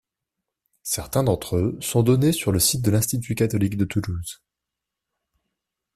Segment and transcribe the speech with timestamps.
[0.81, 4.41] Certains d'entre eux sont donnés sur le site de l'Institut catholique de Toulouse.